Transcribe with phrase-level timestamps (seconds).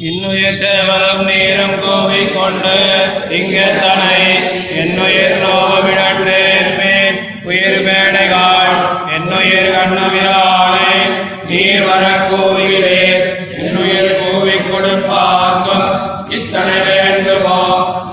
[0.00, 0.58] இன்னுயிர்
[1.80, 2.76] கோவை கொண்டு
[3.30, 4.20] கோவிக்கொண்டு தனை
[4.74, 8.74] என்னுயிர் நோவமிழற்றேன் உயிர் மேடைகாள்
[9.14, 10.94] என்னுயிர் கண்ணவிரானை
[11.46, 13.02] நீர் வர கோவிலே.
[13.58, 15.88] என்னுயிர் கோவி கொடுப்பார்க்கும்
[16.28, 17.60] இத்தனை வேண்டுமோ?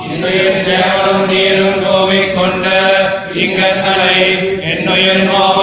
[0.08, 2.78] இன்னுயிர் தேவலம் நீரும் கோவை கொண்டு
[3.36, 4.16] கோவிக்கொண்டு தனை
[4.64, 5.57] என்னுயிர் நோவமிழற்றேன்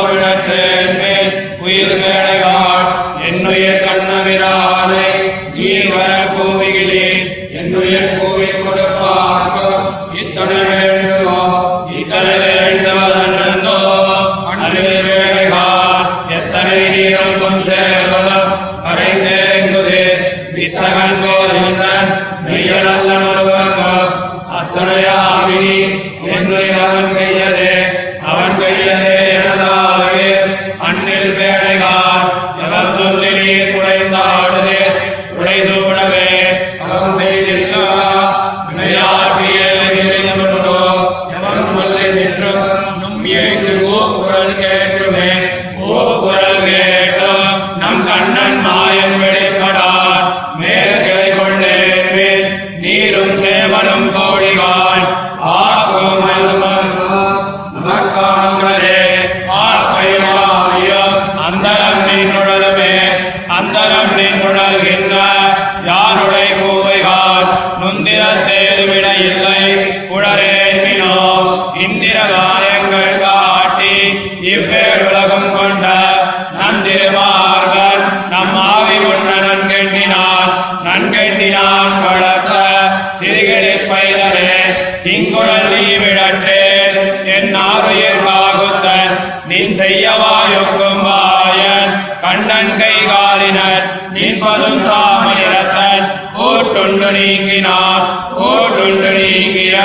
[48.15, 48.84] கண்ணன் மாயன்
[84.15, 84.59] சிறுகளில் பைதலே
[85.12, 86.98] இங்குழல் நீ விழற்றேன்
[87.34, 88.89] என் ஆறுயிர் பாகுத்த
[89.48, 91.93] நீ செய்யவாயுக்கும் வாயன்
[92.25, 96.05] கண்ணன் கை காலினர் நின்பதும் சாமனிரத்தன்
[96.37, 98.05] கூட்டுண்டு நீங்கினார்
[98.35, 99.77] கூட்டுண்டு நீங்கிய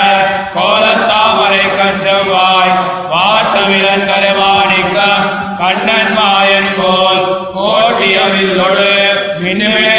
[0.55, 2.73] கோலத்தாமரை கஞ்சம் வாய்.
[3.11, 4.97] வாட்டமிழன் கருமாணிக்க
[5.61, 7.23] கண்ணன் மாயன் போல்
[7.57, 8.89] கோட்டியவில்லொடு
[9.41, 9.98] மின்னுமேக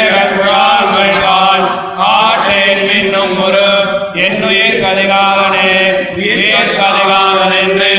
[4.93, 5.67] என்னுயிர் கதிகாலனே
[6.15, 7.91] உயிர் கதிகாலன் என்று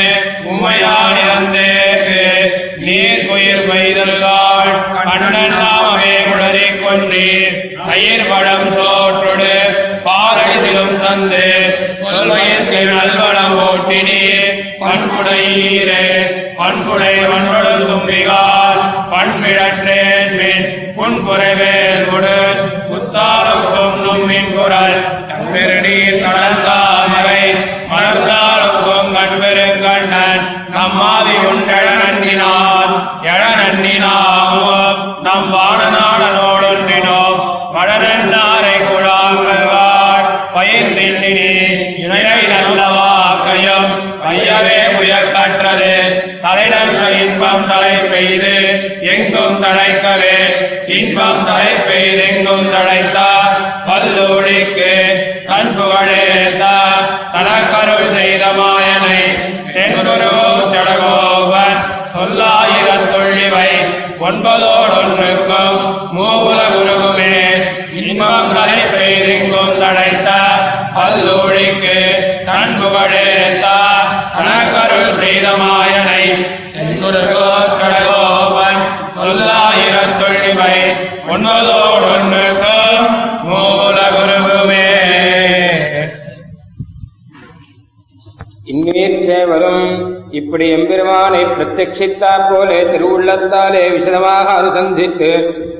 [0.53, 2.19] உமையானிறந்தேக்கு
[2.79, 4.73] நீர் உயிர் மைதல்காள்
[5.07, 9.53] கண்ணன் நாமமே குளறி கொன்னீர் தயிர் பழம் சோற்றொடு
[10.07, 11.45] பாரடிசிலும் தந்து
[12.03, 14.59] சொல்வயிற்கு நல்வளம் ஓட்டினீர்.
[14.83, 16.05] பண்புடையீரே
[16.59, 18.81] பண்புடை மண்ணொடும் தும்பிகால்
[19.13, 20.67] பண்பிழற்றேன் மின்
[20.97, 22.37] புன்புறைவேல் முடு
[22.89, 24.97] புத்தாளுக்கும் நும்மின் குரல்.
[25.31, 26.62] கண்பெருநீர் கடந்தாமரை
[39.35, 41.51] குழாங்கள்வாள் பயிர் நின்னினி
[41.97, 43.89] இணையை நல்லவாக்கையும்
[44.25, 45.93] கையவே புயற்கற்றது
[46.43, 46.67] தலை
[47.21, 48.55] இன்பம் தலை பெய்து
[49.13, 50.37] எங்கும் தழைக்கவே.
[50.97, 53.57] இன்பம் தலை பெய்து எங்கும் தழைத்தார்
[53.87, 54.93] பல்லூழிக்கு
[55.47, 56.65] கண் புகழேத்த
[57.35, 59.21] தனக்கருள் செய்த மாயனை
[64.25, 65.79] ஒன்பதோடொன்றுக்கும்
[66.13, 66.92] மூவுல குரு
[69.83, 70.31] பெய்தெங்கும் தடைத்த
[70.95, 71.97] பல்லூழிக்கு
[72.47, 73.67] தன் புகழேத்த
[74.35, 74.82] தனக்கருள்
[90.53, 95.31] இப்படி எம்பெருமானை பிரத்யட்சித்தா போலே திருவுள்ளத்தாலே விசதமாக அனுசந்தித்து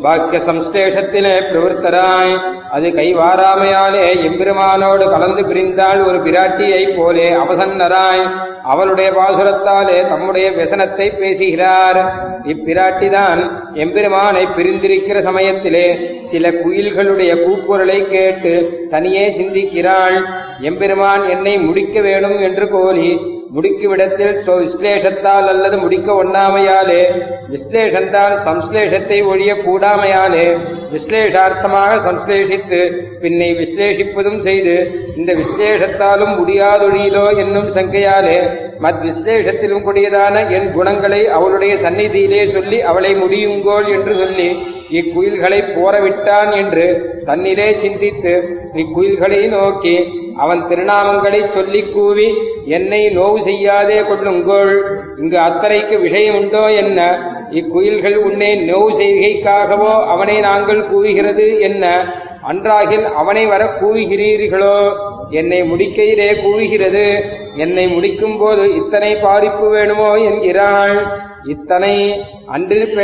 [0.01, 2.41] வாக்கிய சம்ஸ்லேஷத்திலே பிரவருத்தராய்.
[2.71, 8.25] அது கைவாராமையாலே எம்பெருமானோடு கலந்து பிரிந்தாள் ஒரு பிராட்டியைப் போலே அவசன்னராய்.
[8.63, 12.01] அவளுடைய பாசுரத்தாலே தம்முடைய व्यசனத்தை பேசுகிறார்.
[12.45, 20.25] இப்பிராட்டிதான் எம்பெருமானை பிரிந்திருக்கிற சமயத்திலே சில குயில்களுடைய கூக்குரலை கேட்டு தனியே சிந்திக்கிறாள்.
[20.61, 27.01] எம்பெருமான் என்னை முடிக்க வேணும் என்று கோலி முடிக்குமிடத்தில் சொ விஸ்லேஷத்தால் அல்லது முடிக்க ஒண்ணாமையாலே
[27.51, 30.47] விஸ்லேஷந்தால் சம்ஸ்லேஷத்தை ஒழிய கூடாமையாலே
[30.93, 32.81] விஸ்லேஷார்த்தமாக சம்ஸ்லேஷித்து
[33.23, 34.75] பின்னை விஸ்லேஷிப்பதும் செய்து
[35.17, 38.39] இந்த விஸ்லேஷத்தாலும் முடியாதொழியிலோ என்னும் சங்கையாலே
[38.81, 44.49] மத் விஸ்லேஷத்திலும் கூடியதான என் குணங்களை அவளுடைய சந்நிதியிலே சொல்லி அவளை முடியுங்கோள் என்று சொல்லி
[44.93, 52.35] இக்குயில்களை போரவிட்டான் என்று தன்னிலே சிந்தித்து இக்குயில்களை நோக்கி அவன் திருநாமங்களை சொல்லிக் கூவி
[52.65, 54.81] என்னை நோவு செய்யாதே கொள்ளுங்கோள்.
[55.17, 57.31] இங்கு அத்தரைக்கு விஷயம் உண்டோ என்ன?
[57.51, 62.05] இக்குயில்கள் உன்னை நோவு செய்கைக்காகவோ அவனை நாங்கள் கூவுகிறது என்ன?
[62.49, 64.97] அன்றாகில் அவனை வர கூவுகிறீர்களோ?
[65.31, 67.21] என்னை முடிக்கையிலே கூவுகிறது.
[67.57, 70.17] என்னை முடிக்கும் போது இத்தனை பாரிப்பு வேணுமோ?
[70.17, 71.31] என்கிறாள்.
[71.45, 72.95] இத்தனை அன்றில்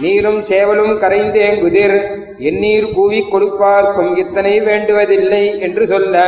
[0.00, 6.24] நீரும் சேவலும் கரைந்தேங்குதிர் எந்நீர் கூவிக் கொடுப்பார்க்கும் இத்தனை வேண்டுவதில்லை என்று சொல்ல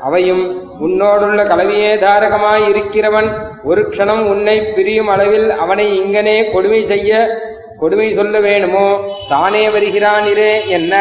[0.00, 0.44] அவையும்
[0.80, 3.28] உன்னோடுள்ள கலவியே தாரகமாய் இருக்கிறவன்
[3.62, 7.40] ஒரு க்ஷணம் உன்னை பிரியும் அளவில் அவனை இங்கனே கொடுமை செய்ய
[7.78, 10.94] கொடுமை சொல்ல வேணுமோ தானே வருகிறானிரே என்ன?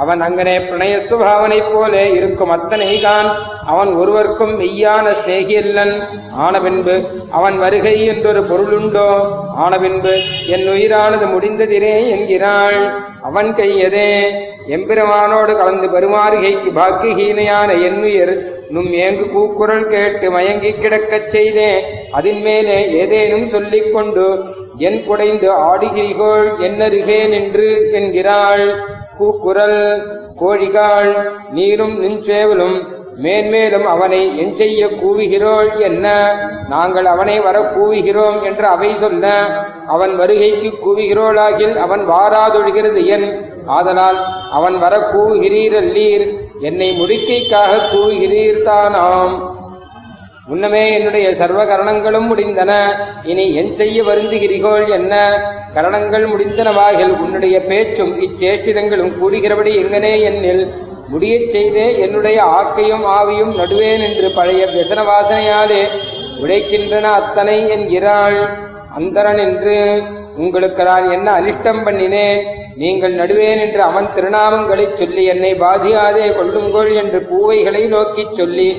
[0.00, 3.28] அவன் அங்கனே பிரணய சுபாவனைப் போல இருக்கும் அத்தனை தான்
[3.66, 5.94] அவன் ஒருவர்க்கும் மெய்யான ஸ்நேகியல்லன்
[6.44, 6.94] ஆனபின்பு
[7.30, 9.08] அவன் வருகை என்றொரு பொருளுண்டோ?
[9.56, 10.12] ஆனபின்பு
[10.46, 12.78] என் உயிரானது முடிந்ததிரே என்கிறாள்.
[13.22, 14.12] அவன் கையதே.
[14.68, 18.34] எம்பெருமானோடு கலந்து பெருமாறுகைக்கு பாக்கியஹீனையான என்னுயிர்
[18.70, 21.70] நும் ஏங்கு கூக்குரல் கேட்டு மயங்கி கிடக்கச் செய்தே.
[22.12, 24.26] அதின் மேலே ஏதேனும் சொல்லிக் கொண்டு
[24.78, 28.66] என் குடைந்து ஆடுகிறீகோள் என்னருகே நின்று என்கிறாள்.
[29.20, 29.80] கூக்குரல்
[30.40, 31.12] கோழிகாள்
[31.52, 32.78] நீரும் நின்சேவலும்
[33.22, 36.06] மேன்மேலும் அவனை என் செய்ய கூவுகிறோள் என்ன?
[36.68, 39.24] நாங்கள் அவனை வர கூவுகிறோம் என்று அவை சொல்ல
[39.86, 43.28] அவன் வருகைக்கு கூவுகிறோளாகில் அவன் வாராதொழுகிறது என்.
[43.66, 44.18] ஆதலால்
[44.52, 46.24] அவன் வர கூவுகிறீரல்லீர்
[46.60, 49.34] என்னை முடிக்கைக்காக கூவுகிறீர்தானாம்.
[50.50, 52.72] முன்னமே என்னுடைய சர்வ கரணங்களும் முடிந்தன.
[53.24, 55.14] இனி என் செய்ய வருந்துகிறீர்கள் என்ன?
[55.74, 60.62] கரணங்கள் முடிந்தனவாகில் உன்னுடைய பேச்சும் இச்சேஷ்டிதங்களும் கூடுகிறபடி எங்கனே என்னில்
[61.12, 65.82] முடியச் செய்தே என்னுடைய ஆக்கையும் ஆவியும் நடுவேன் என்று பழைய வியசன வாசனையாலே
[66.42, 68.40] உழைக்கின்றன அத்தனை என்கிறாள்.
[68.94, 69.76] அந்தரன் என்று
[70.36, 72.40] உங்களுக்கு நான் என்ன அனிஷ்டம் பண்ணினேன்?
[72.76, 78.70] நீங்கள் நடுவேன் என்று அவன் திருநாமங்களைச் சொல்லி என்னை பாதியாதே கொள்ளுங்கள் என்று பூவைகளை நோக்கிச் சொல்லி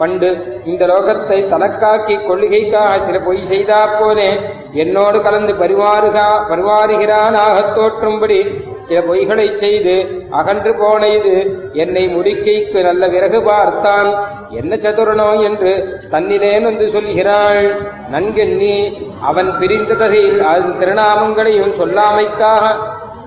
[0.00, 0.28] பண்டு
[0.64, 4.28] இந்த லோகத்தை தனக்காக்கி கொள்ளுகைக்காக சில பொய் செய்தா போலே
[4.72, 8.38] என்னோடு கலந்து பரிமாறுகா பரிமாறுகிறானாகத் தோற்றும்படி
[8.80, 9.94] சில பொய்களைச் செய்து
[10.30, 11.34] அகன்று போன இது
[11.72, 14.10] என்னை முடிக்கைக்கு நல்ல விறகு பார்த்தான்.
[14.50, 15.72] என்ன சதுரனோ என்று
[16.10, 17.68] தன்னிலே நொந்து சொல்கிறாள்.
[18.12, 18.76] நன்கெண்ணி
[19.22, 22.64] அவன் பிரிந்த தகையில் அதன் திருநாமங்களையும் சொல்லாமைக்காக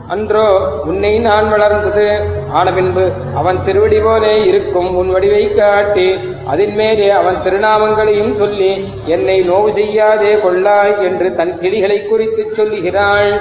[0.08, 0.48] அன்றோ
[0.86, 2.08] உன்னை நான் வளர்ந்தது.
[2.52, 6.08] ஆன பின்பு அவன் திருவடி போலே இருக்கும் உன் வடிவை காட்டி
[6.52, 8.72] அதின் மேலே அவன் திருநாமங்களையும் சொல்லி
[9.06, 13.34] என்னை நோவு செய்யாதே கொள்ளாய் என்று தன் கிளிகளை குறித்துச் சொல்லுகிறாள்.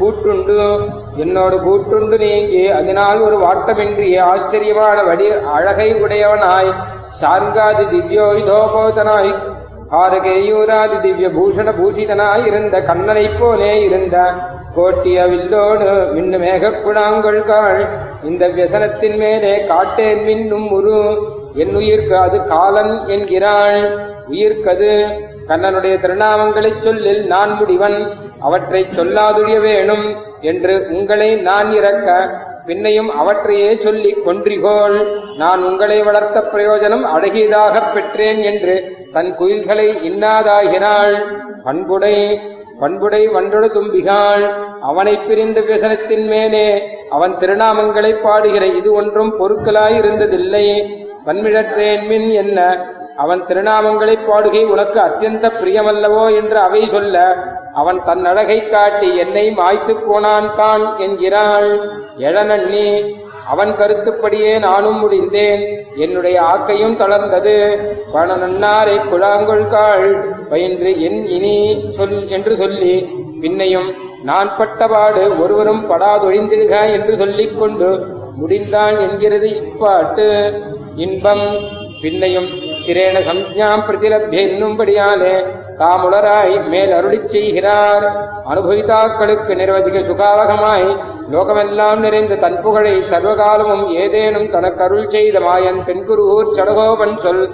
[0.00, 0.56] கூட்டுண்டு
[1.16, 6.72] என்னோடு கூட்டுண்டு நீங்கி அதனால் ஒரு வாட்டமின்றிய ஆச்சரியமான வடி அழகை உடையவனாய்.
[7.20, 9.32] சார்காதி திவ்யோயுதோபோதனாய்
[9.90, 14.32] ஆரகேயூராதி திவ்ய பூஷண பூஜிதனாய் இருந்த கண்ணனைப் போலே இருந்த
[14.76, 17.86] கோட்டிய வில்லோடு மின்னு மேகக்குழாங்கள் காள்
[18.24, 21.18] இந்த வியசனத்தின் மேலே காட்டேன் மின்னும் உரு.
[21.54, 23.98] என் உயிர்க்கு அது காலன் என்கிறாள்.
[24.30, 28.12] உயிர்க்கது கண்ணனுடைய திருநாமங்களைச் சொல்லில் நான் முடிவன்.
[28.40, 35.06] அவற்றைச் சொல்லாதுழிய வேணும் என்று உங்களை நான் இறக்க பின்னையும் அவற்றையே சொல்லி கொன்றிகோள்.
[35.36, 41.22] நான் உங்களை வளர்த்த பிரயோஜனம் அழகியதாகப் பெற்றேன் என்று தன் குயில்களை இன்னாதாகினாள்.
[41.64, 42.40] பண்புடை
[42.80, 44.52] பண்புடை வண்டொடு தும்பிகாள்.
[44.80, 50.96] அவனைப் பிரிந்த வியசனத்தின் மேலே அவன் திருநாமங்களை பாடுகிற இது ஒன்றும் பொருட்களாயிருந்ததில்லை
[51.26, 52.90] பன்மிழற்றேன் மின் என்ன?
[53.16, 57.36] அவன் திருநாமங்களைப் பாடுகை உனக்கு அத்தியந்த பிரியமல்லவோ என்று அவை சொல்ல
[57.74, 61.90] அவன் தன் அழகை காட்டி என்னை மாய்த்துப் போனான் தான் என்கிறாள்.
[62.18, 63.14] எழனண்ணி
[63.48, 65.86] அவன் கருத்துப்படியே நானும் முடிந்தேன்.
[65.96, 67.76] என்னுடைய ஆக்கையும் தளர்ந்தது.
[68.14, 73.06] பணநன்னாரை குழாங்கொள் காள் பயின்று என் இனி சொல் என்று சொல்லி
[73.40, 78.06] பின்னையும் நான் பட்டபாடு ஒருவரும் படாதொழிந்திருக என்று சொல்லிக் கொண்டு
[78.36, 80.52] முடிந்தான் என்கிறது இப்பாட்டு
[80.96, 81.74] இன்பம்.
[82.02, 85.36] பின்னையும் சிரேன சம்ஞாம் பிரதிலப்தி என்னும்படியாலே
[85.80, 88.04] தாமுளராய் மேல் அருளி செய்கிறார்.
[88.50, 90.88] அனுபவித்தாக்களுக்கு நிர்வதிக சுகாவகமாய்
[91.32, 97.44] லோகமெல்லாம் நிறைந்த தன் புகழை சர்வகாலமும் ஏதேனும் தனக்கு அருள் செய்த மாயன் தென்குருகூர் சடகோபன் சொல்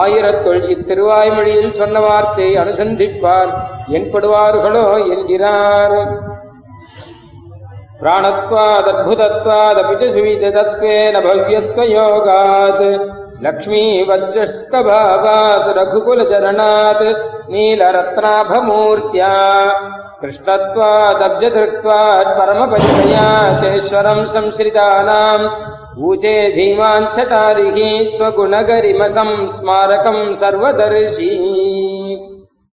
[0.00, 3.52] ஆயிரத்துள் இத்திருவாய்மொழியில் சொன்ன வார்த்தை அனுசந்திப்பார்
[3.98, 5.96] என்படுவார்களோ என்கிறார்.
[8.02, 12.86] பிராணத்வாதத்புதத்வாதபி சுவிதத்வேன பவ்யத்வயோகாத்
[13.45, 17.03] लक्ष्मीवज्रस्तभावात् रघुकुलचरणात्
[17.51, 19.33] नीलरत्नाभमूर्त्या
[20.21, 23.27] कृष्णत्वादब्जधृक्त्वात् परमपरिमया
[23.61, 25.45] चेश्वरम् संश्रितानाम्
[26.07, 27.77] ऊचे धीमाञ्छटारिः
[28.15, 31.31] स्वगुणगरिमसं स्मारकम् सर्वदर्शी